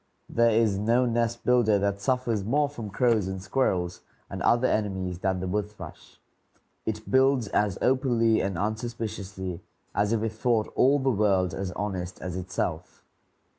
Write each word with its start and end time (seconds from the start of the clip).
There 0.31 0.49
is 0.49 0.79
no 0.79 1.05
nest 1.05 1.45
builder 1.45 1.77
that 1.77 2.01
suffers 2.01 2.43
more 2.43 2.67
from 2.67 2.89
crows 2.89 3.27
and 3.27 3.39
squirrels 3.39 4.01
and 4.31 4.41
other 4.41 4.67
enemies 4.67 5.19
than 5.19 5.39
the 5.41 5.47
wood 5.47 5.69
thrush. 5.69 6.19
It 6.87 7.11
builds 7.11 7.49
as 7.49 7.77
openly 7.83 8.41
and 8.41 8.57
unsuspiciously 8.57 9.61
as 9.93 10.11
if 10.11 10.23
it 10.23 10.31
thought 10.31 10.69
all 10.75 10.97
the 10.97 11.11
world 11.11 11.53
as 11.53 11.71
honest 11.73 12.19
as 12.19 12.35
itself. 12.35 13.03